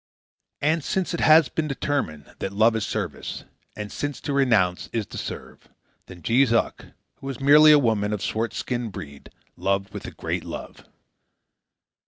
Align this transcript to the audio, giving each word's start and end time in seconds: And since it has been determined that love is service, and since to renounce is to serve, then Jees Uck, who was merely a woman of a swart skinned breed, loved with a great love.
And 0.63 0.83
since 0.83 1.13
it 1.13 1.19
has 1.19 1.47
been 1.47 1.67
determined 1.67 2.33
that 2.39 2.51
love 2.53 2.75
is 2.75 2.83
service, 2.87 3.45
and 3.75 3.91
since 3.91 4.19
to 4.21 4.33
renounce 4.33 4.89
is 4.91 5.05
to 5.05 5.17
serve, 5.19 5.69
then 6.07 6.23
Jees 6.23 6.51
Uck, 6.51 6.85
who 7.17 7.27
was 7.27 7.39
merely 7.39 7.71
a 7.71 7.77
woman 7.77 8.11
of 8.11 8.19
a 8.19 8.23
swart 8.23 8.51
skinned 8.55 8.93
breed, 8.93 9.29
loved 9.55 9.93
with 9.93 10.07
a 10.07 10.11
great 10.11 10.43
love. 10.43 10.87